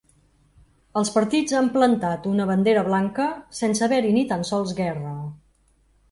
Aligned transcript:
Els 1.01 1.09
partits 1.17 1.57
han 1.57 1.67
plantat 1.75 2.25
una 2.31 2.47
bandera 2.51 2.83
blanca 2.87 3.27
sense 3.59 3.83
haver-hi 3.89 4.15
ni 4.15 4.23
tan 4.33 4.47
sols 4.53 4.73
guerra. 4.81 5.13